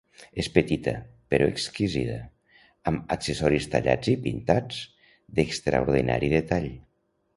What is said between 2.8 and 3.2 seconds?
amb